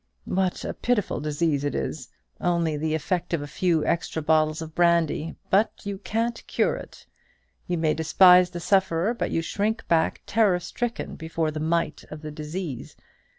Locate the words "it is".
1.63-2.09